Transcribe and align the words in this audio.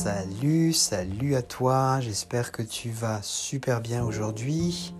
Salut, 0.00 0.72
salut 0.74 1.34
à 1.34 1.42
toi, 1.42 1.98
j'espère 1.98 2.52
que 2.52 2.62
tu 2.62 2.88
vas 2.88 3.18
super 3.20 3.80
bien 3.80 4.04
aujourd'hui. 4.04 4.94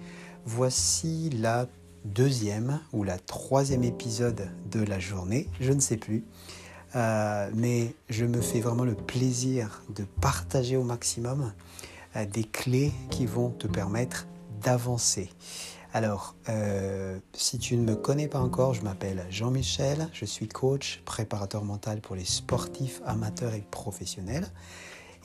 Voici 0.45 1.31
la 1.31 1.69
deuxième 2.05 2.81
ou 2.93 3.05
la 3.05 3.17
troisième 3.17 3.85
épisode 3.85 4.51
de 4.73 4.81
la 4.83 4.99
journée, 4.99 5.49
je 5.61 5.73
ne 5.73 5.79
sais 5.79 5.99
plus. 5.99 6.25
Euh, 6.97 7.49
mais 7.55 7.95
je 8.09 8.25
me 8.25 8.41
fais 8.41 8.59
vraiment 8.59 8.83
le 8.83 8.97
plaisir 8.97 9.85
de 9.95 10.03
partager 10.21 10.77
au 10.77 10.83
maximum 10.83 11.53
euh, 12.17 12.27
des 12.27 12.43
clés 12.43 12.93
qui 13.09 13.25
vont 13.25 13.51
te 13.51 13.69
permettre 13.69 14.27
d'avancer. 14.63 15.31
Alors, 15.95 16.35
euh, 16.49 17.19
si 17.33 17.59
tu 17.59 17.77
ne 17.77 17.83
me 17.83 17.95
connais 17.95 18.29
pas 18.29 18.41
encore, 18.41 18.75
je 18.75 18.83
m'appelle 18.83 19.25
Jean-Michel, 19.31 20.09
je 20.13 20.25
suis 20.25 20.49
coach, 20.49 21.01
préparateur 21.05 21.65
mental 21.65 22.01
pour 22.01 22.15
les 22.15 22.27
sportifs 22.27 23.01
amateurs 23.07 23.55
et 23.55 23.65
professionnels. 23.71 24.49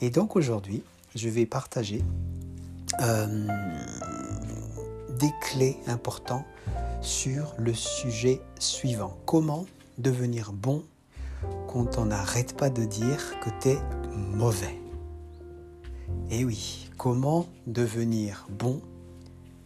Et 0.00 0.10
donc 0.10 0.36
aujourd'hui, 0.36 0.82
je 1.14 1.28
vais 1.28 1.46
partager 1.46 2.02
euh, 3.00 3.46
des 5.18 5.30
clés 5.40 5.78
importantes 5.86 6.44
sur 7.00 7.54
le 7.58 7.74
sujet 7.74 8.40
suivant. 8.58 9.16
Comment 9.26 9.66
devenir 9.98 10.52
bon 10.52 10.82
quand 11.68 11.98
on 11.98 12.06
n'arrête 12.06 12.56
pas 12.56 12.70
de 12.70 12.84
dire 12.84 13.38
que 13.40 13.50
tu 13.60 13.68
es 13.70 13.78
mauvais? 14.14 14.80
Et 16.30 16.40
eh 16.40 16.44
oui, 16.44 16.90
comment 16.96 17.46
devenir 17.66 18.46
bon 18.50 18.80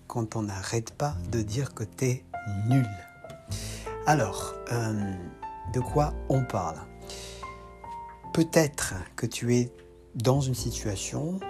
quand 0.07 0.37
on 0.37 0.43
n'arrête 0.43 0.93
pas 0.93 1.17
de 1.31 1.41
dire 1.41 1.75
que 1.75 1.85
tu 1.85 2.05
es 2.05 2.25
nul? 2.69 2.87
Alors, 4.07 4.55
euh, 4.73 5.15
de 5.73 5.81
quoi 5.81 6.15
on 6.29 6.45
parle? 6.45 6.79
Peut-être 8.35 8.95
que 9.17 9.27
tu 9.27 9.57
es 9.57 9.73
dans 10.15 10.41
une 10.41 10.55
situation 10.55 11.41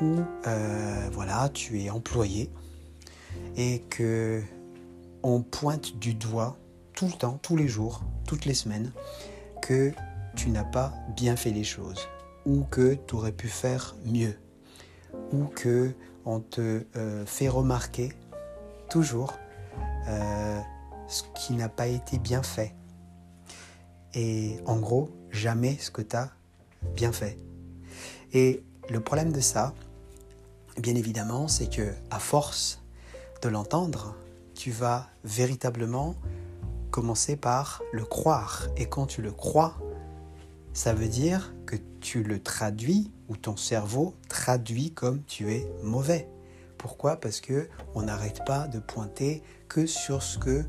où 0.00 0.16
euh, 0.46 1.08
voilà, 1.12 1.48
tu 1.50 1.82
es 1.82 1.90
employé 1.90 2.50
et 3.56 3.80
que 3.90 4.42
on 5.22 5.42
pointe 5.42 5.98
du 5.98 6.14
doigt 6.14 6.56
tout 6.94 7.06
le 7.06 7.12
temps, 7.12 7.38
tous 7.42 7.56
les 7.56 7.68
jours, 7.68 8.02
toutes 8.26 8.44
les 8.44 8.54
semaines, 8.54 8.92
que 9.62 9.92
tu 10.36 10.50
n'as 10.50 10.64
pas 10.64 10.94
bien 11.16 11.36
fait 11.36 11.50
les 11.50 11.64
choses 11.64 12.08
ou 12.46 12.62
que 12.64 12.94
tu 12.94 13.14
aurais 13.14 13.32
pu 13.32 13.48
faire 13.48 13.96
mieux 14.04 14.38
ou 15.32 15.44
que 15.44 15.92
on 16.24 16.40
te 16.40 16.84
euh, 16.96 17.26
fait 17.26 17.48
remarquer 17.48 18.12
toujours 18.88 19.34
euh, 20.08 20.60
ce 21.08 21.22
qui 21.34 21.54
n'a 21.54 21.68
pas 21.68 21.86
été 21.86 22.18
bien 22.18 22.42
fait. 22.42 22.74
Et 24.14 24.58
en 24.66 24.76
gros, 24.78 25.10
jamais 25.30 25.76
ce 25.78 25.90
que 25.90 26.02
tu 26.02 26.16
as 26.16 26.30
bien 26.94 27.12
fait. 27.12 27.38
Et 28.32 28.62
le 28.88 29.00
problème 29.00 29.32
de 29.32 29.40
ça, 29.40 29.74
bien 30.78 30.94
évidemment, 30.94 31.48
c'est 31.48 31.68
que 31.68 31.92
à 32.10 32.18
force 32.18 32.82
de 33.42 33.48
l'entendre, 33.48 34.16
tu 34.54 34.70
vas 34.70 35.08
véritablement 35.24 36.14
commencer 36.90 37.36
par 37.36 37.82
le 37.92 38.04
croire. 38.04 38.66
Et 38.76 38.86
quand 38.86 39.06
tu 39.06 39.22
le 39.22 39.32
crois, 39.32 39.78
ça 40.72 40.94
veut 40.94 41.08
dire 41.08 41.52
que 41.66 41.76
tu 42.00 42.22
le 42.22 42.42
traduis 42.42 43.10
ou 43.28 43.36
ton 43.36 43.56
cerveau 43.56 44.14
traduit 44.28 44.92
comme 44.92 45.22
tu 45.24 45.52
es 45.52 45.66
mauvais. 45.82 46.28
Pourquoi? 46.78 47.16
Parce 47.16 47.40
que 47.40 47.68
on 47.94 48.02
n'arrête 48.02 48.44
pas 48.46 48.68
de 48.68 48.78
pointer 48.78 49.42
que 49.68 49.86
sur 49.86 50.22
ce 50.22 50.38
que 50.38 50.64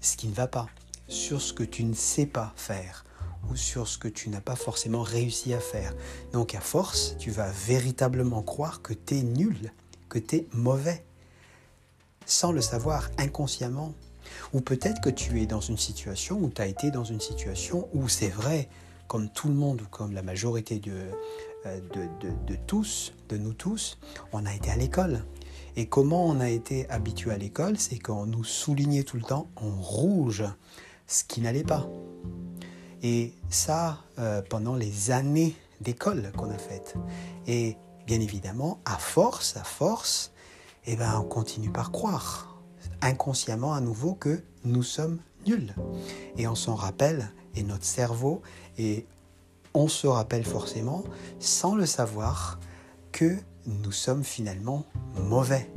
ce 0.00 0.16
qui 0.16 0.28
ne 0.28 0.34
va 0.34 0.46
pas, 0.46 0.66
sur 1.08 1.40
ce 1.40 1.52
que 1.52 1.62
tu 1.62 1.84
ne 1.84 1.94
sais 1.94 2.26
pas 2.26 2.52
faire 2.56 3.05
ou 3.50 3.56
sur 3.56 3.88
ce 3.88 3.98
que 3.98 4.08
tu 4.08 4.28
n'as 4.28 4.40
pas 4.40 4.56
forcément 4.56 5.02
réussi 5.02 5.54
à 5.54 5.60
faire. 5.60 5.94
Donc 6.32 6.54
à 6.54 6.60
force, 6.60 7.16
tu 7.18 7.30
vas 7.30 7.50
véritablement 7.50 8.42
croire 8.42 8.82
que 8.82 8.92
tu 8.94 9.18
es 9.18 9.22
nul, 9.22 9.72
que 10.08 10.18
tu 10.18 10.36
es 10.36 10.46
mauvais 10.52 11.04
sans 12.26 12.52
le 12.52 12.60
savoir 12.60 13.10
inconsciemment. 13.18 13.94
Ou 14.52 14.60
peut-être 14.60 15.00
que 15.00 15.10
tu 15.10 15.40
es 15.40 15.46
dans 15.46 15.60
une 15.60 15.78
situation 15.78 16.38
où 16.40 16.50
tu 16.50 16.60
as 16.60 16.66
été 16.66 16.90
dans 16.90 17.04
une 17.04 17.20
situation 17.20 17.88
où 17.94 18.08
c'est 18.08 18.28
vrai, 18.28 18.68
comme 19.06 19.28
tout 19.30 19.48
le 19.48 19.54
monde 19.54 19.82
ou 19.82 19.86
comme 19.88 20.12
la 20.12 20.22
majorité 20.22 20.80
euh, 20.88 21.80
de, 21.94 22.28
de, 22.46 22.56
tous, 22.66 23.12
de 23.28 23.36
nous 23.36 23.52
tous, 23.52 23.98
on 24.32 24.44
a 24.44 24.54
été 24.54 24.70
à 24.70 24.76
l'école. 24.76 25.24
Et 25.76 25.86
comment 25.86 26.26
on 26.26 26.40
a 26.40 26.48
été 26.48 26.88
habitué 26.90 27.30
à 27.30 27.38
l'école, 27.38 27.78
c'est 27.78 27.98
qu'on 27.98 28.26
nous 28.26 28.44
soulignait 28.44 29.04
tout 29.04 29.16
le 29.16 29.22
temps 29.22 29.48
en 29.56 29.70
rouge 29.70 30.44
ce 31.06 31.22
qui 31.22 31.40
n'allait 31.40 31.64
pas. 31.64 31.86
Et 33.02 33.34
ça, 33.50 33.98
euh, 34.18 34.42
pendant 34.42 34.74
les 34.74 35.10
années 35.10 35.56
d'école 35.80 36.32
qu'on 36.36 36.50
a 36.50 36.58
faites. 36.58 36.94
Et 37.46 37.76
bien 38.06 38.20
évidemment, 38.20 38.80
à 38.84 38.96
force, 38.96 39.56
à 39.56 39.64
force, 39.64 40.32
eh 40.86 40.96
ben, 40.96 41.20
on 41.20 41.24
continue 41.24 41.70
par 41.70 41.90
croire, 41.90 42.60
inconsciemment 43.02 43.74
à 43.74 43.80
nouveau, 43.80 44.14
que 44.14 44.42
nous 44.64 44.82
sommes 44.82 45.18
nuls. 45.46 45.74
Et 46.36 46.46
on 46.46 46.54
s'en 46.54 46.74
rappelle 46.74 47.30
et 47.54 47.62
notre 47.62 47.84
cerveau 47.84 48.42
et 48.78 49.06
on 49.74 49.88
se 49.88 50.06
rappelle 50.06 50.44
forcément, 50.44 51.04
sans 51.38 51.74
le 51.74 51.86
savoir, 51.86 52.58
que 53.12 53.36
nous 53.66 53.92
sommes 53.92 54.24
finalement 54.24 54.84
mauvais. 55.16 55.70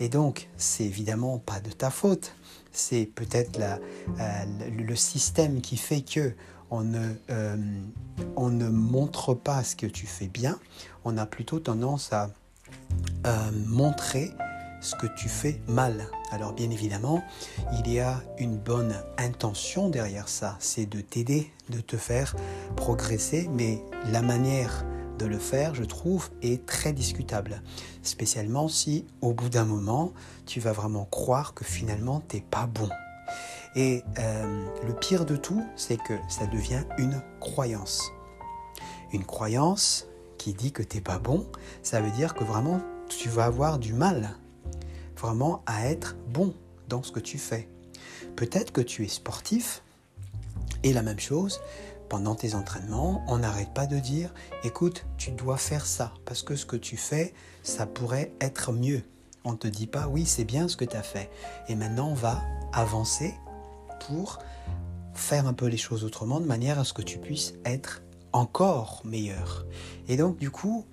Et 0.00 0.08
donc, 0.08 0.48
c'est 0.56 0.84
évidemment 0.84 1.38
pas 1.38 1.60
de 1.60 1.70
ta 1.70 1.90
faute. 1.90 2.34
C'est 2.72 3.06
peut-être 3.06 3.58
euh, 3.60 4.44
le 4.70 4.96
système 4.96 5.60
qui 5.60 5.76
fait 5.76 6.02
que 6.02 6.34
on 6.70 6.82
ne, 6.82 7.14
euh, 7.30 7.56
on 8.34 8.50
ne 8.50 8.68
montre 8.68 9.34
pas 9.34 9.62
ce 9.62 9.76
que 9.76 9.86
tu 9.86 10.06
fais 10.06 10.26
bien. 10.26 10.58
On 11.04 11.16
a 11.16 11.26
plutôt 11.26 11.60
tendance 11.60 12.12
à 12.12 12.30
euh, 13.26 13.50
montrer 13.66 14.32
ce 14.80 14.94
que 14.96 15.06
tu 15.16 15.28
fais 15.28 15.60
mal. 15.66 16.08
Alors 16.30 16.52
bien 16.52 16.70
évidemment, 16.70 17.22
il 17.72 17.92
y 17.92 18.00
a 18.00 18.22
une 18.38 18.56
bonne 18.56 18.94
intention 19.16 19.88
derrière 19.88 20.28
ça, 20.28 20.56
c'est 20.60 20.86
de 20.86 21.00
t'aider, 21.00 21.50
de 21.70 21.80
te 21.80 21.96
faire 21.96 22.36
progresser, 22.76 23.48
mais 23.52 23.82
la 24.10 24.22
manière 24.22 24.84
de 25.18 25.26
le 25.26 25.38
faire, 25.38 25.74
je 25.74 25.84
trouve, 25.84 26.30
est 26.42 26.66
très 26.66 26.92
discutable. 26.92 27.62
Spécialement 28.02 28.68
si 28.68 29.06
au 29.20 29.32
bout 29.32 29.48
d'un 29.48 29.64
moment, 29.64 30.12
tu 30.46 30.60
vas 30.60 30.72
vraiment 30.72 31.04
croire 31.04 31.54
que 31.54 31.64
finalement, 31.64 32.20
t'es 32.20 32.40
pas 32.40 32.66
bon. 32.66 32.88
Et 33.74 34.02
euh, 34.18 34.66
le 34.86 34.94
pire 34.94 35.26
de 35.26 35.36
tout, 35.36 35.64
c'est 35.76 35.98
que 35.98 36.14
ça 36.28 36.46
devient 36.46 36.84
une 36.98 37.22
croyance. 37.40 38.10
Une 39.12 39.24
croyance 39.24 40.06
qui 40.38 40.54
dit 40.54 40.72
que 40.72 40.82
t'es 40.82 41.00
pas 41.00 41.18
bon, 41.18 41.46
ça 41.82 42.00
veut 42.00 42.10
dire 42.10 42.34
que 42.34 42.44
vraiment 42.44 42.80
tu 43.08 43.28
vas 43.28 43.44
avoir 43.44 43.78
du 43.78 43.92
mal 43.92 44.36
vraiment 45.16 45.62
à 45.66 45.86
être 45.86 46.16
bon 46.28 46.54
dans 46.88 47.02
ce 47.02 47.12
que 47.12 47.20
tu 47.20 47.38
fais. 47.38 47.68
Peut-être 48.36 48.72
que 48.72 48.80
tu 48.80 49.04
es 49.04 49.08
sportif 49.08 49.82
et 50.82 50.92
la 50.92 51.02
même 51.02 51.18
chose, 51.18 51.60
pendant 52.08 52.34
tes 52.34 52.54
entraînements, 52.54 53.24
on 53.28 53.38
n'arrête 53.38 53.72
pas 53.74 53.86
de 53.86 53.98
dire, 53.98 54.32
écoute, 54.64 55.06
tu 55.16 55.30
dois 55.30 55.56
faire 55.56 55.86
ça, 55.86 56.12
parce 56.24 56.42
que 56.42 56.56
ce 56.56 56.66
que 56.66 56.76
tu 56.76 56.96
fais, 56.96 57.34
ça 57.62 57.86
pourrait 57.86 58.32
être 58.40 58.72
mieux. 58.72 59.02
On 59.44 59.52
ne 59.52 59.56
te 59.56 59.68
dit 59.68 59.86
pas, 59.86 60.08
oui, 60.08 60.26
c'est 60.26 60.44
bien 60.44 60.68
ce 60.68 60.76
que 60.76 60.84
tu 60.84 60.96
as 60.96 61.02
fait. 61.02 61.30
Et 61.68 61.74
maintenant, 61.74 62.08
on 62.08 62.14
va 62.14 62.42
avancer 62.72 63.34
pour 64.06 64.38
faire 65.14 65.46
un 65.46 65.52
peu 65.52 65.66
les 65.66 65.76
choses 65.76 66.04
autrement, 66.04 66.40
de 66.40 66.46
manière 66.46 66.78
à 66.78 66.84
ce 66.84 66.92
que 66.92 67.02
tu 67.02 67.18
puisses 67.18 67.54
être 67.64 68.02
encore 68.32 69.02
meilleur. 69.04 69.66
Et 70.08 70.16
donc, 70.16 70.36
du 70.36 70.50
coup, 70.50 70.84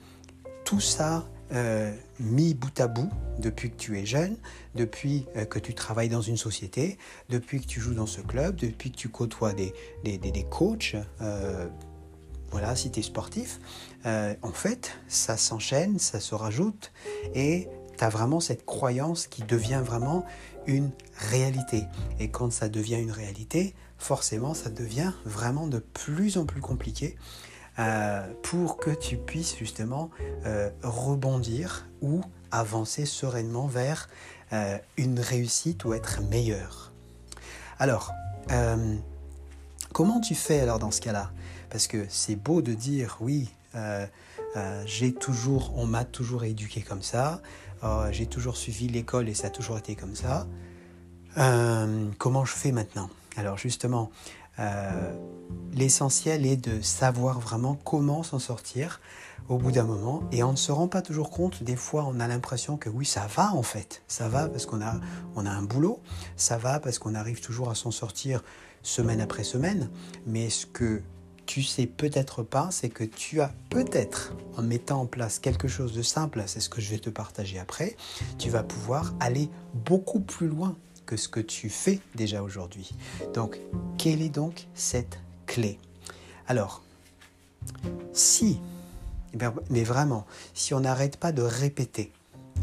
tout 0.66 0.80
ça 0.80 1.26
euh, 1.52 1.92
mis 2.20 2.54
bout 2.54 2.80
à 2.80 2.88
bout 2.88 3.10
depuis 3.38 3.70
que 3.70 3.76
tu 3.76 4.00
es 4.00 4.06
jeune, 4.06 4.38
depuis 4.76 5.26
euh, 5.36 5.46
que 5.46 5.60
tu 5.60 5.74
travailles 5.74 6.10
dans 6.10 6.22
une 6.22 6.38
société, 6.38 6.98
depuis 7.30 7.62
que 7.62 7.68
tu 7.68 7.80
joues 7.80 7.94
dans 7.94 8.08
ce 8.08 8.22
club, 8.22 8.56
depuis 8.56 8.92
que 8.92 8.98
tu 8.98 9.10
côtoies 9.10 9.54
des, 9.54 9.74
des, 10.04 10.44
coachs, 10.50 10.96
euh, 11.22 11.68
voilà, 12.50 12.76
si 12.76 12.92
tu 12.92 13.00
es 13.00 13.04
sportif, 13.04 13.60
en 14.06 14.52
fait, 14.52 14.98
ça 15.08 15.38
s'enchaîne, 15.38 16.00
ça 16.00 16.20
se 16.20 16.36
rajoute 16.36 16.92
et 17.34 17.68
tu 17.98 18.04
as 18.04 18.10
vraiment 18.10 18.40
cette 18.40 18.66
croyance 18.66 19.28
qui 19.28 19.44
devient 19.44 19.82
vraiment 19.84 20.26
une 20.68 20.92
réalité. 21.18 21.84
Et 22.20 22.30
quand 22.30 22.52
ça 22.52 22.70
devient 22.70 23.00
une 23.00 23.12
réalité, 23.12 23.74
forcément, 23.98 24.54
ça 24.54 24.70
devient 24.70 25.14
vraiment 25.26 25.68
de 25.68 25.80
plus 25.80 26.38
en 26.38 26.46
plus 26.46 26.62
compliqué 26.62 27.16
euh, 27.80 28.28
pour 28.44 28.78
que 28.78 28.92
tu 28.92 29.18
puisses 29.18 29.58
justement 29.58 30.12
euh, 30.46 30.70
rebondir 30.84 31.88
ou 32.02 32.22
avancer 32.52 33.08
sereinement 33.08 33.66
vers 33.66 34.10
euh, 34.52 34.78
une 34.98 35.20
réussite 35.20 35.84
ou 35.84 35.94
être 35.94 36.22
meilleur. 36.22 36.92
Alors, 37.80 38.12
comment 39.92 40.22
tu 40.22 40.36
fais 40.36 40.60
alors 40.60 40.78
dans 40.78 40.92
ce 40.92 41.02
cas-là? 41.02 41.32
Parce 41.72 41.88
que 41.88 42.06
c'est 42.10 42.36
beau 42.36 42.62
de 42.62 42.74
dire 42.74 43.18
oui, 43.20 43.50
j'ai 44.86 45.14
toujours, 45.14 45.74
on 45.76 45.88
m'a 45.88 46.06
toujours 46.06 46.44
éduqué 46.44 46.82
comme 46.82 47.02
ça, 47.02 47.42
j'ai 48.12 48.28
toujours 48.28 48.56
suivi 48.56 48.88
l'école 48.88 49.28
et 49.28 49.34
ça 49.34 49.48
a 49.48 49.50
toujours 49.50 49.80
été 49.80 49.96
comme 49.96 50.16
ça. 50.16 50.48
comment 52.20 52.46
je 52.46 52.54
fais 52.54 52.72
maintenant? 52.72 53.10
Alors 53.36 53.58
justement, 53.58 54.12
euh, 54.60 55.14
l'essentiel 55.74 56.46
est 56.46 56.58
de 56.58 56.82
savoir 56.82 57.40
vraiment 57.40 57.76
comment 57.84 58.24
s'en 58.24 58.40
sortir 58.40 59.02
au 59.50 59.58
bout 59.58 59.72
d'un 59.72 59.84
moment 59.84 60.24
et 60.32 60.44
on 60.44 60.52
ne 60.52 60.58
se 60.58 60.72
rend 60.72 60.88
pas 60.88 61.02
toujours 61.02 61.30
compte. 61.30 61.64
Des 61.64 61.76
fois, 61.76 62.06
on 62.08 62.20
a 62.20 62.28
l'impression 62.28 62.78
que 62.78 62.90
oui, 62.90 63.06
ça 63.06 63.28
va 63.36 63.54
en 63.54 63.64
fait. 63.64 64.04
Ça 64.08 64.30
va 64.30 64.48
parce 64.48 64.66
qu'on 64.66 64.82
a, 64.82 64.96
on 65.36 65.46
a 65.46 65.50
un 65.50 65.64
boulot, 65.64 66.02
ça 66.38 66.58
va 66.58 66.80
parce 66.80 67.00
qu'on 67.00 67.16
arrive 67.16 67.42
toujours 67.42 67.70
à 67.70 67.76
s'en 67.76 67.92
sortir 67.92 68.44
semaine 68.84 69.22
après 69.22 69.44
semaine. 69.44 69.90
Mais 70.26 70.50
ce 70.50 70.66
que 70.66 71.02
tu 71.46 71.62
sais 71.62 71.88
peut-être 71.88 72.44
pas, 72.44 72.70
c'est 72.72 72.90
que 72.90 73.04
tu 73.04 73.42
as 73.42 73.52
peut-être, 73.70 74.34
en 74.56 74.62
mettant 74.62 75.02
en 75.02 75.06
place 75.06 75.40
quelque 75.40 75.68
chose 75.68 75.94
de 75.94 76.02
simple, 76.02 76.44
c'est 76.48 76.62
ce 76.62 76.70
que 76.70 76.80
je 76.80 76.90
vais 76.90 77.00
te 77.00 77.10
partager 77.10 77.60
après, 77.60 77.98
tu 78.38 78.50
vas 78.50 78.64
pouvoir 78.64 79.14
aller 79.20 79.50
beaucoup 79.74 80.22
plus 80.22 80.48
loin 80.48 80.78
que 81.14 81.18
ce 81.18 81.28
que 81.28 81.40
tu 81.40 81.70
fais 81.70 82.00
déjà 82.16 82.42
aujourd'hui. 82.42 82.96
Donc, 83.36 83.60
quelle 84.00 84.24
est 84.24 84.30
donc 84.30 84.66
cette 84.74 85.20
clé? 85.46 85.78
Alors, 86.48 86.82
si 88.14 88.60
eh 89.36 89.38
mais 89.70 89.84
vraiment, 89.84 90.26
si 90.56 90.74
on 90.74 90.80
n'arrête 90.80 91.18
pas 91.18 91.32
de 91.32 91.44
répéter, 91.44 92.12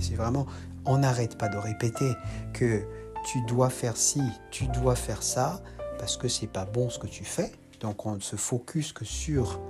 si 0.00 0.16
vraiment 0.16 0.46
on 0.84 0.98
n'arrête 0.98 1.38
pas 1.38 1.48
de 1.48 1.58
répéter 1.58 2.12
que 2.52 2.82
tu 3.24 3.40
dois 3.46 3.70
faire 3.70 3.96
ci, 3.96 4.20
tu 4.50 4.66
dois 4.66 4.96
faire 4.96 5.22
ça, 5.22 5.62
parce 6.00 6.16
que 6.16 6.26
c'est 6.26 6.48
pas 6.48 6.64
bon 6.64 6.90
ce 6.90 6.98
que 6.98 7.06
tu 7.06 7.24
fais, 7.24 7.52
donc 7.78 8.04
on 8.04 8.16
ne 8.16 8.20
se 8.20 8.34
focus 8.34 8.92
que 8.92 9.04
sur 9.04 9.60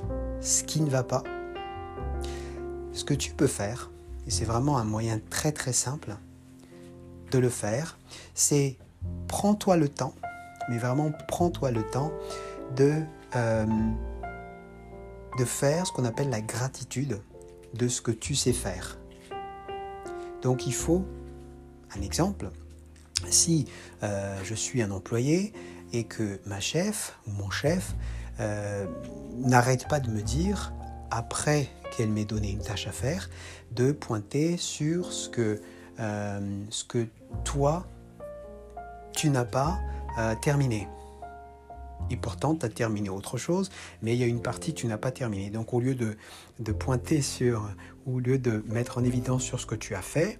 ce 0.40 0.64
qui 0.64 0.80
ne 0.80 0.88
va 0.88 1.02
pas. 1.02 1.22
Ce 2.94 3.04
que 3.04 3.14
tu 3.14 3.32
peux 3.32 3.46
faire, 3.46 3.90
et 4.26 4.30
c'est 4.30 4.46
vraiment 4.46 4.78
un 4.78 4.84
moyen 4.84 5.20
très 5.28 5.52
très 5.52 5.74
simple 5.74 6.16
de 7.30 7.38
le 7.38 7.48
faire, 7.48 7.98
c'est 8.34 8.76
prends-toi 9.28 9.76
le 9.76 9.88
temps, 9.88 10.14
mais 10.68 10.78
vraiment 10.78 11.12
prends-toi 11.28 11.70
le 11.70 11.82
temps 11.82 12.12
de 12.76 13.02
euh, 13.36 13.66
de 15.38 15.44
faire 15.44 15.86
ce 15.86 15.92
qu'on 15.92 16.04
appelle 16.04 16.30
la 16.30 16.40
gratitude 16.40 17.20
de 17.74 17.88
ce 17.88 18.02
que 18.02 18.10
tu 18.10 18.34
sais 18.34 18.52
faire. 18.52 18.98
Donc 20.42 20.66
il 20.66 20.74
faut 20.74 21.04
un 21.96 22.02
exemple. 22.02 22.50
Si 23.28 23.66
euh, 24.02 24.38
je 24.44 24.54
suis 24.54 24.82
un 24.82 24.90
employé 24.90 25.52
et 25.92 26.04
que 26.04 26.40
ma 26.46 26.60
chef 26.60 27.18
ou 27.26 27.30
mon 27.32 27.50
chef 27.50 27.94
euh, 28.40 28.86
n'arrête 29.38 29.86
pas 29.88 30.00
de 30.00 30.10
me 30.10 30.22
dire, 30.22 30.72
après 31.10 31.68
qu'elle 31.90 32.10
m'ait 32.10 32.24
donné 32.24 32.50
une 32.50 32.62
tâche 32.62 32.86
à 32.86 32.92
faire, 32.92 33.28
de 33.72 33.92
pointer 33.92 34.56
sur 34.56 35.12
ce 35.12 35.28
que, 35.28 35.60
euh, 35.98 36.64
ce 36.70 36.84
que 36.84 37.06
toi, 37.44 37.86
tu 39.12 39.30
n'as 39.30 39.44
pas 39.44 39.80
terminé 40.42 40.86
et 42.10 42.16
pourtant 42.16 42.54
tu 42.54 42.66
as 42.66 42.68
terminé 42.68 43.08
autre 43.08 43.38
chose, 43.38 43.70
mais 44.02 44.14
il 44.14 44.20
y 44.20 44.24
a 44.24 44.26
une 44.26 44.42
partie 44.42 44.74
que 44.74 44.80
tu 44.80 44.86
n'as 44.86 44.98
pas 44.98 45.12
terminée. 45.12 45.50
Donc 45.50 45.72
au 45.72 45.80
lieu 45.80 45.94
de, 45.94 46.72
pointer 46.72 47.22
sur, 47.22 47.68
au 48.06 48.18
lieu 48.18 48.38
de 48.38 48.64
mettre 48.68 48.98
en 48.98 49.04
évidence 49.04 49.42
sur 49.42 49.60
ce 49.60 49.66
que 49.66 49.74
tu 49.74 49.94
as 49.94 50.02
fait, 50.02 50.38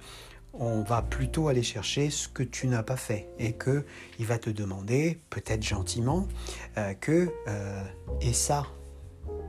on 0.53 0.83
va 0.83 1.03
plutôt 1.03 1.49
aller 1.49 1.63
chercher 1.63 2.11
ce 2.11 2.29
que 2.29 2.43
tu 2.43 2.67
n'as 2.67 2.83
pas 2.83 2.97
fait 2.97 3.29
et 3.39 3.53
que 3.53 3.85
il 4.19 4.27
va 4.27 4.39
te 4.39 4.51
demander, 4.51 5.21
peut-être 5.31 5.63
gentiment, 5.63 6.27
euh, 6.77 6.93
que 6.95 7.33
euh, 7.47 7.85
et 8.21 8.33
ça, 8.33 8.67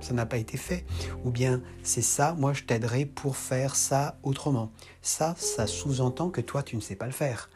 ça 0.02 0.14
n'a 0.14 0.26
pas 0.26 0.38
été 0.38 0.58
fait. 0.58 0.86
Ou 1.24 1.32
bien 1.32 1.62
c'est 1.84 2.02
ça, 2.02 2.34
moi 2.34 2.54
je 2.54 2.64
t'aiderai 2.64 3.06
pour 3.06 3.38
faire 3.38 3.76
ça 3.76 4.18
autrement. 4.24 4.72
Ça, 5.02 5.36
ça 5.38 5.68
sous-entend 5.68 6.30
que 6.30 6.42
toi 6.42 6.64
tu 6.64 6.76
ne 6.76 6.82
sais 6.82 6.96
pas 6.96 7.06
le 7.06 7.12
faire. 7.12 7.50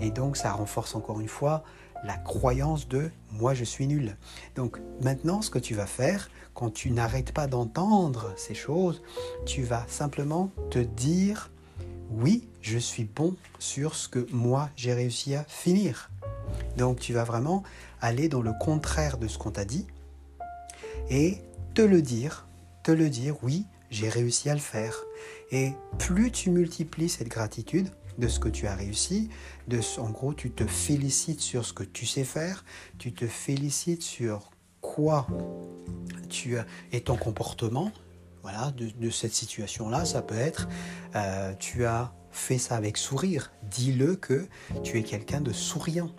Et 0.00 0.10
donc 0.10 0.36
ça 0.36 0.52
renforce 0.52 0.94
encore 0.94 1.20
une 1.20 1.28
fois 1.28 1.64
la 2.04 2.16
croyance 2.16 2.88
de 2.88 3.10
moi 3.30 3.54
je 3.54 3.64
suis 3.64 3.86
nul. 3.86 4.16
Donc 4.56 4.80
maintenant 5.00 5.42
ce 5.42 5.50
que 5.50 5.58
tu 5.58 5.74
vas 5.74 5.86
faire, 5.86 6.30
quand 6.54 6.70
tu 6.70 6.90
n'arrêtes 6.90 7.32
pas 7.32 7.46
d'entendre 7.46 8.32
ces 8.36 8.54
choses, 8.54 9.02
tu 9.46 9.62
vas 9.62 9.84
simplement 9.88 10.50
te 10.70 10.78
dire 10.78 11.50
oui, 12.10 12.46
je 12.60 12.76
suis 12.76 13.04
bon 13.04 13.36
sur 13.58 13.94
ce 13.94 14.08
que 14.08 14.26
moi 14.32 14.68
j'ai 14.76 14.92
réussi 14.92 15.34
à 15.34 15.44
finir. 15.44 16.10
Donc 16.76 17.00
tu 17.00 17.12
vas 17.12 17.24
vraiment 17.24 17.62
aller 18.00 18.28
dans 18.28 18.42
le 18.42 18.52
contraire 18.52 19.16
de 19.16 19.28
ce 19.28 19.38
qu'on 19.38 19.50
t'a 19.50 19.64
dit 19.64 19.86
et 21.10 21.38
te 21.74 21.82
le 21.82 22.02
dire, 22.02 22.48
te 22.82 22.92
le 22.92 23.08
dire 23.10 23.36
oui, 23.42 23.66
j'ai 23.90 24.08
réussi 24.08 24.50
à 24.50 24.54
le 24.54 24.60
faire. 24.60 24.96
Et 25.50 25.72
plus 25.98 26.30
tu 26.30 26.50
multiplies 26.50 27.08
cette 27.08 27.28
gratitude, 27.28 27.90
de 28.18 28.28
ce 28.28 28.38
que 28.38 28.48
tu 28.48 28.66
as 28.66 28.74
réussi. 28.74 29.28
De, 29.68 29.80
en 29.98 30.10
gros, 30.10 30.34
tu 30.34 30.50
te 30.50 30.66
félicites 30.66 31.40
sur 31.40 31.64
ce 31.64 31.72
que 31.72 31.84
tu 31.84 32.06
sais 32.06 32.24
faire. 32.24 32.64
Tu 32.98 33.12
te 33.12 33.26
félicites 33.26 34.02
sur 34.02 34.50
quoi 34.80 35.26
tu 36.28 36.58
as 36.58 36.66
et 36.92 37.00
ton 37.00 37.16
comportement. 37.16 37.92
Voilà, 38.42 38.72
de, 38.72 39.10
cette 39.10 39.34
situation-là, 39.34 40.04
ça 40.04 40.20
peut 40.20 40.38
être 40.38 40.68
euh, 41.14 41.54
tu 41.60 41.84
as 41.84 42.12
fait 42.32 42.58
ça 42.58 42.76
avec 42.76 42.96
sourire. 42.96 43.52
Dis-le 43.70 44.16
que 44.16 44.48
tu 44.82 44.98
es 44.98 45.02
quelqu'un 45.04 45.40
de 45.40 45.52
souriant. 45.52 46.10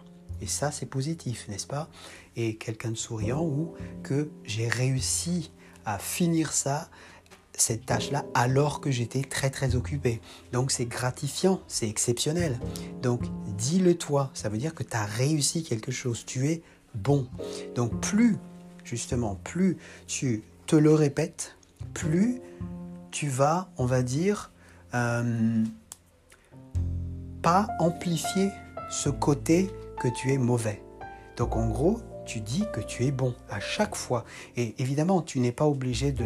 Et 0.41 0.47
ça, 0.47 0.71
c'est 0.71 0.85
positif, 0.85 1.47
n'est-ce 1.47 1.68
pas? 1.68 1.89
Et 2.35 2.56
quelqu'un 2.56 2.91
de 2.91 2.97
souriant 2.97 3.44
ou 3.44 3.74
que 4.03 4.30
j'ai 4.44 4.68
réussi 4.68 5.51
à 5.85 5.97
finir 5.97 6.53
ça 6.53 6.89
cette 7.56 7.85
tâche-là 7.85 8.25
alors 8.33 8.81
que 8.81 8.91
j'étais 8.91 9.21
très 9.21 9.50
très 9.50 9.75
occupé. 9.75 10.21
Donc 10.51 10.71
c'est 10.71 10.85
gratifiant, 10.85 11.62
c'est 11.68 11.88
exceptionnel. 11.88 12.59
Donc 13.01 13.21
dis-le 13.57 13.95
toi, 13.95 14.31
ça 14.33 14.50
veut 14.50 14.57
dire 14.57 14.74
que 14.74 14.83
tu 14.83 14.97
as 14.97 15.06
réussi 15.06 15.63
quelque 15.63 15.91
chose, 15.91 16.25
tu 16.25 16.47
es 16.50 16.63
bon. 16.95 17.27
Donc 17.75 18.00
plus, 18.01 18.38
justement, 18.83 19.35
plus 19.44 19.77
tu 20.07 20.44
te 20.65 20.75
le 20.75 20.94
répètes, 20.94 21.56
plus 21.94 22.41
tu 23.12 23.27
vas, 23.27 23.69
on 23.77 23.85
va 23.85 24.01
dire, 24.01 24.51
euh, 24.95 25.63
pas 27.41 27.68
amplifier 27.80 28.50
ce 28.89 29.09
côté 29.09 29.69
que 30.00 30.07
tu 30.07 30.31
es 30.31 30.38
mauvais. 30.38 30.84
Donc 31.38 31.56
en 31.56 31.68
gros, 31.68 32.00
tu 32.25 32.40
dis 32.40 32.63
que 32.74 32.80
tu 32.80 33.06
es 33.06 33.12
bon 33.12 33.34
à 33.50 33.60
chaque 33.60 33.95
fois. 33.95 34.24
Et 34.56 34.75
évidemment, 34.81 35.22
tu 35.22 35.40
n'es 35.40 35.51
pas 35.51 35.68
obligé 35.68 36.12
de 36.12 36.25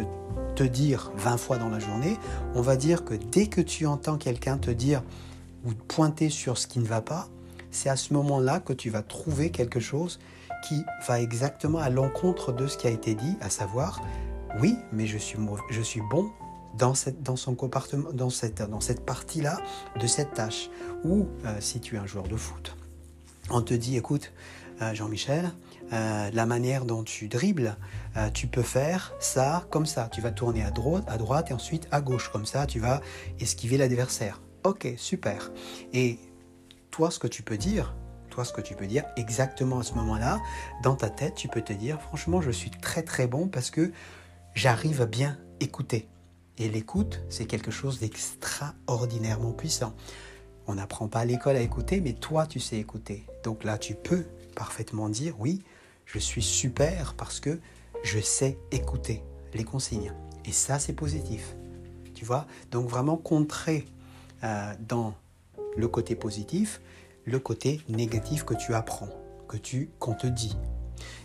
te 0.54 0.62
dire 0.62 1.12
20 1.16 1.36
fois 1.36 1.58
dans 1.58 1.68
la 1.68 1.78
journée. 1.78 2.16
On 2.54 2.62
va 2.62 2.76
dire 2.76 3.04
que 3.04 3.14
dès 3.14 3.46
que 3.46 3.60
tu 3.60 3.86
entends 3.86 4.18
quelqu'un 4.18 4.58
te 4.58 4.70
dire 4.70 5.02
ou 5.64 5.72
pointer 5.72 6.30
sur 6.30 6.58
ce 6.58 6.66
qui 6.66 6.78
ne 6.78 6.86
va 6.86 7.00
pas, 7.00 7.28
c'est 7.70 7.88
à 7.88 7.96
ce 7.96 8.14
moment-là 8.14 8.60
que 8.60 8.72
tu 8.72 8.90
vas 8.90 9.02
trouver 9.02 9.50
quelque 9.50 9.80
chose 9.80 10.18
qui 10.66 10.84
va 11.06 11.20
exactement 11.20 11.78
à 11.78 11.90
l'encontre 11.90 12.52
de 12.52 12.66
ce 12.66 12.76
qui 12.76 12.86
a 12.86 12.90
été 12.90 13.14
dit, 13.14 13.36
à 13.40 13.50
savoir, 13.50 14.02
oui, 14.60 14.76
mais 14.92 15.06
je 15.06 15.18
suis, 15.18 15.38
je 15.70 15.82
suis 15.82 16.00
bon 16.10 16.30
dans, 16.76 16.94
cette, 16.94 17.22
dans 17.22 17.36
son 17.36 17.54
comportement, 17.54 18.10
dans 18.12 18.30
cette, 18.30 18.62
dans 18.62 18.80
cette 18.80 19.04
partie-là 19.04 19.60
de 20.00 20.06
cette 20.06 20.34
tâche. 20.34 20.70
Ou 21.04 21.26
euh, 21.44 21.56
si 21.60 21.80
tu 21.80 21.96
es 21.96 21.98
un 21.98 22.06
joueur 22.06 22.26
de 22.26 22.36
foot, 22.36 22.76
on 23.50 23.62
te 23.62 23.74
dit, 23.74 23.96
écoute, 23.96 24.32
euh, 24.82 24.94
Jean-Michel, 24.94 25.50
euh, 25.92 26.30
la 26.32 26.46
manière 26.46 26.84
dont 26.84 27.02
tu 27.02 27.28
dribbles, 27.28 27.76
euh, 28.16 28.30
tu 28.30 28.46
peux 28.46 28.62
faire 28.62 29.12
ça 29.18 29.66
comme 29.70 29.86
ça. 29.86 30.08
Tu 30.12 30.20
vas 30.20 30.30
tourner 30.30 30.62
à 30.62 30.70
droite, 30.70 31.04
à 31.08 31.16
droite 31.16 31.50
et 31.50 31.54
ensuite 31.54 31.88
à 31.90 32.00
gauche. 32.00 32.30
Comme 32.30 32.46
ça, 32.46 32.66
tu 32.66 32.78
vas 32.78 33.00
esquiver 33.40 33.76
l'adversaire. 33.76 34.40
Ok, 34.64 34.86
super. 34.96 35.50
Et 35.92 36.18
toi, 36.90 37.10
ce 37.10 37.18
que 37.18 37.26
tu 37.26 37.42
peux 37.42 37.56
dire, 37.56 37.94
toi, 38.30 38.44
ce 38.44 38.52
que 38.52 38.60
tu 38.60 38.74
peux 38.74 38.86
dire 38.86 39.04
exactement 39.16 39.80
à 39.80 39.82
ce 39.82 39.94
moment-là, 39.94 40.38
dans 40.82 40.94
ta 40.94 41.10
tête, 41.10 41.34
tu 41.34 41.48
peux 41.48 41.62
te 41.62 41.72
dire, 41.72 42.00
franchement, 42.00 42.40
je 42.40 42.50
suis 42.50 42.70
très 42.70 43.02
très 43.02 43.26
bon 43.26 43.48
parce 43.48 43.70
que 43.70 43.92
j'arrive 44.54 45.02
à 45.02 45.06
bien 45.06 45.38
écouter. 45.60 46.08
Et 46.58 46.68
l'écoute, 46.68 47.20
c'est 47.28 47.46
quelque 47.46 47.70
chose 47.70 48.00
d'extraordinairement 48.00 49.52
puissant. 49.52 49.94
On 50.68 50.74
n'apprend 50.74 51.08
pas 51.08 51.20
à 51.20 51.24
l'école 51.24 51.56
à 51.56 51.60
écouter, 51.60 52.00
mais 52.00 52.12
toi, 52.12 52.46
tu 52.46 52.60
sais 52.60 52.76
écouter. 52.76 53.24
Donc 53.42 53.64
là, 53.64 53.78
tu 53.78 53.94
peux 53.94 54.26
parfaitement 54.54 55.08
dire 55.08 55.34
oui, 55.40 55.62
je 56.04 56.18
suis 56.18 56.42
super 56.42 57.14
parce 57.14 57.40
que 57.40 57.58
je 58.04 58.20
sais 58.20 58.58
écouter 58.70 59.22
les 59.54 59.64
consignes. 59.64 60.12
Et 60.44 60.52
ça, 60.52 60.78
c'est 60.78 60.92
positif. 60.92 61.56
Tu 62.14 62.24
vois? 62.24 62.46
Donc 62.70 62.88
vraiment 62.88 63.16
contrer 63.16 63.86
euh, 64.44 64.74
dans 64.86 65.14
le 65.76 65.88
côté 65.88 66.14
positif 66.14 66.80
le 67.24 67.38
côté 67.38 67.80
négatif 67.88 68.44
que 68.44 68.54
tu 68.54 68.74
apprends, 68.74 69.10
que 69.48 69.56
tu 69.56 69.90
qu'on 69.98 70.14
te 70.14 70.26
dit. 70.26 70.56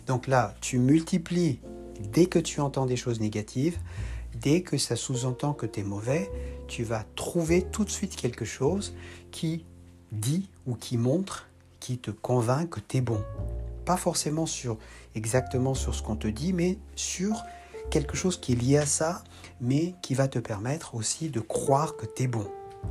Donc 0.06 0.26
là, 0.26 0.54
tu 0.60 0.78
multiplies 0.78 1.60
dès 2.12 2.26
que 2.26 2.38
tu 2.38 2.60
entends 2.60 2.86
des 2.86 2.96
choses 2.96 3.20
négatives, 3.20 3.78
dès 4.40 4.62
que 4.62 4.78
ça 4.78 4.96
sous-entend 4.96 5.52
que 5.52 5.66
tu 5.66 5.80
es 5.80 5.82
mauvais, 5.82 6.30
tu 6.68 6.84
vas 6.84 7.04
trouver 7.16 7.62
tout 7.62 7.84
de 7.84 7.90
suite 7.90 8.16
quelque 8.16 8.44
chose 8.44 8.94
qui 9.30 9.64
dit 10.12 10.48
ou 10.66 10.74
qui 10.74 10.96
montre 10.96 11.48
qui 11.84 11.98
te 11.98 12.10
convainc 12.10 12.70
que 12.70 12.80
tu 12.80 12.96
es 12.96 13.00
bon. 13.02 13.22
Pas 13.84 13.98
forcément 13.98 14.46
sur 14.46 14.78
exactement 15.14 15.74
sur 15.74 15.94
ce 15.94 16.02
qu'on 16.02 16.16
te 16.16 16.28
dit, 16.28 16.54
mais 16.54 16.78
sur 16.96 17.42
quelque 17.90 18.16
chose 18.16 18.40
qui 18.40 18.52
est 18.52 18.56
lié 18.56 18.78
à 18.78 18.86
ça, 18.86 19.22
mais 19.60 19.94
qui 20.00 20.14
va 20.14 20.26
te 20.26 20.38
permettre 20.38 20.94
aussi 20.94 21.28
de 21.28 21.40
croire 21.40 21.96
que 21.96 22.06
tu 22.06 22.22
es 22.22 22.26
bon. 22.26 22.46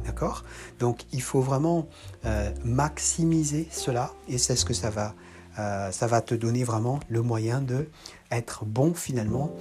D'accord? 0.05 0.43
Donc 0.79 1.05
il 1.11 1.23
faut 1.23 1.41
vraiment 1.41 1.87
euh, 2.25 2.51
maximiser 2.63 3.67
cela 3.71 4.13
et 4.27 4.37
c'est 4.37 4.55
ce 4.55 4.65
que 4.65 4.75
ça 4.75 4.91
va 4.91 5.15
ça 5.55 6.07
va 6.07 6.21
te 6.21 6.35
donner 6.35 6.63
vraiment 6.63 6.99
le 7.09 7.21
moyen 7.21 7.61
de 7.61 7.89
être 8.31 8.65
bon 8.65 8.93
finalement, 8.93 9.51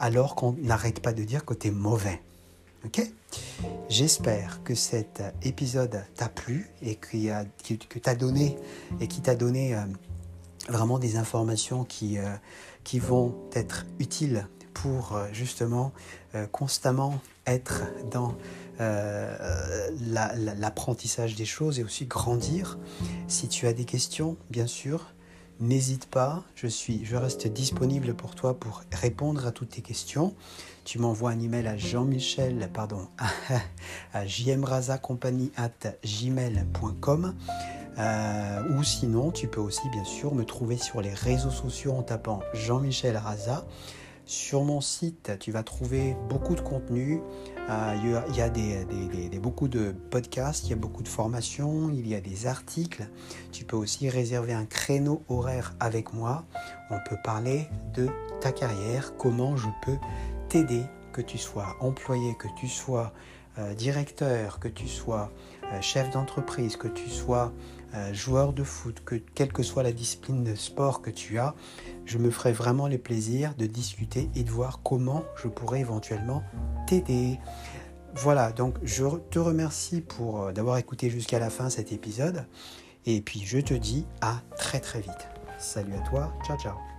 alors 0.00 0.34
qu'on 0.34 0.52
n'arrête 0.52 1.00
pas 1.00 1.12
de 1.12 1.24
dire 1.24 1.44
que 1.44 1.54
tu 1.54 1.68
es 1.68 1.70
mauvais. 1.70 2.20
J'espère 3.88 4.62
que 4.62 4.74
cet 4.74 5.22
épisode 5.42 6.04
t'a 6.16 6.28
plu 6.28 6.68
et 6.82 6.96
que 6.96 7.98
t'a 7.98 8.14
donné 8.14 8.56
et 9.00 9.08
qui 9.08 9.20
t'a 9.20 9.34
donné 9.34 9.76
vraiment 10.68 10.98
des 10.98 11.16
informations 11.16 11.84
qui, 11.84 12.18
qui 12.82 12.98
vont 12.98 13.34
être 13.54 13.86
utiles 13.98 14.48
pour 14.74 15.18
justement 15.32 15.92
constamment 16.52 17.20
être 17.46 17.82
dans 18.10 18.34
euh, 18.80 19.88
l'apprentissage 20.00 21.34
des 21.34 21.44
choses 21.44 21.78
et 21.78 21.84
aussi 21.84 22.06
grandir. 22.06 22.78
Si 23.28 23.48
tu 23.48 23.66
as 23.66 23.72
des 23.72 23.84
questions, 23.84 24.36
bien 24.50 24.66
sûr, 24.66 25.14
n'hésite 25.60 26.06
pas. 26.06 26.44
Je, 26.54 26.66
suis, 26.66 27.04
je 27.04 27.16
reste 27.16 27.46
disponible 27.46 28.14
pour 28.14 28.34
toi 28.34 28.58
pour 28.58 28.82
répondre 28.92 29.46
à 29.46 29.52
toutes 29.52 29.70
tes 29.70 29.82
questions. 29.82 30.34
Tu 30.84 30.98
m'envoies 30.98 31.30
un 31.30 31.40
email 31.40 31.66
à 31.66 31.76
Jean-Michel, 31.76 32.68
pardon, 32.72 33.08
à 34.12 34.24
gmail.com. 36.02 37.34
Euh, 37.96 38.76
ou 38.76 38.82
sinon, 38.82 39.30
tu 39.30 39.46
peux 39.46 39.60
aussi 39.60 39.88
bien 39.90 40.04
sûr 40.04 40.34
me 40.34 40.44
trouver 40.44 40.76
sur 40.76 41.00
les 41.00 41.14
réseaux 41.14 41.50
sociaux 41.50 41.92
en 41.92 42.02
tapant 42.02 42.40
Jean-Michel 42.52 43.16
Raza. 43.16 43.64
Sur 44.26 44.64
mon 44.64 44.80
site, 44.80 45.32
tu 45.38 45.52
vas 45.52 45.62
trouver 45.62 46.16
beaucoup 46.28 46.54
de 46.54 46.60
contenu. 46.60 47.20
Euh, 47.70 48.22
il 48.28 48.36
y 48.36 48.42
a, 48.42 49.40
beaucoup 49.40 49.68
de 49.68 49.94
podcasts, 50.10 50.66
il 50.66 50.70
y 50.70 50.72
a 50.74 50.76
beaucoup 50.76 51.02
de 51.02 51.08
formations, 51.08 51.88
il 51.90 52.06
y 52.06 52.14
a 52.14 52.20
des 52.20 52.46
articles. 52.46 53.08
Tu 53.52 53.64
peux 53.64 53.76
aussi 53.76 54.08
réserver 54.10 54.52
un 54.52 54.66
créneau 54.66 55.22
horaire 55.28 55.74
avec 55.80 56.12
moi. 56.12 56.44
On 56.90 56.98
peut 57.08 57.16
parler 57.24 57.66
de 57.94 58.08
ta 58.40 58.52
carrière, 58.52 59.16
comment 59.16 59.56
je 59.56 59.68
peux 59.82 59.96
t'aider, 60.48 60.82
que 61.12 61.22
tu 61.22 61.38
sois 61.38 61.76
employé, 61.80 62.34
que 62.34 62.48
tu 62.56 62.68
sois 62.68 63.12
euh, 63.58 63.72
directeur, 63.72 64.58
que 64.58 64.68
tu 64.68 64.86
sois 64.86 65.32
euh, 65.72 65.80
chef 65.80 66.10
d'entreprise, 66.10 66.76
que 66.76 66.88
tu 66.88 67.08
sois 67.08 67.52
joueur 68.12 68.52
de 68.52 68.64
foot, 68.64 69.02
que 69.04 69.16
quelle 69.16 69.52
que 69.52 69.62
soit 69.62 69.82
la 69.82 69.92
discipline 69.92 70.44
de 70.44 70.54
sport 70.54 71.02
que 71.02 71.10
tu 71.10 71.38
as, 71.38 71.54
je 72.04 72.18
me 72.18 72.30
ferai 72.30 72.52
vraiment 72.52 72.88
le 72.88 72.98
plaisir 72.98 73.54
de 73.56 73.66
discuter 73.66 74.28
et 74.34 74.44
de 74.44 74.50
voir 74.50 74.80
comment 74.82 75.24
je 75.42 75.48
pourrais 75.48 75.80
éventuellement 75.80 76.42
t'aider. 76.86 77.38
Voilà, 78.14 78.52
donc 78.52 78.76
je 78.82 79.04
te 79.30 79.38
remercie 79.38 80.00
pour 80.00 80.42
euh, 80.42 80.52
d'avoir 80.52 80.78
écouté 80.78 81.10
jusqu'à 81.10 81.40
la 81.40 81.50
fin 81.50 81.68
cet 81.68 81.90
épisode 81.92 82.46
et 83.06 83.20
puis 83.20 83.42
je 83.44 83.58
te 83.58 83.74
dis 83.74 84.06
à 84.20 84.40
très 84.56 84.80
très 84.80 85.00
vite. 85.00 85.28
Salut 85.58 85.94
à 85.94 86.08
toi, 86.08 86.32
ciao 86.46 86.58
ciao. 86.58 86.93